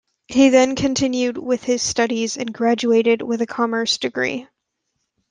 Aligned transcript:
He 0.29 0.49
then 0.49 0.75
continued 0.75 1.37
with 1.37 1.61
his 1.63 1.83
studies 1.83 2.35
and 2.35 2.51
graduated 2.51 3.21
with 3.21 3.39
a 3.43 3.45
Commerce 3.45 3.99
degree. 3.99 4.47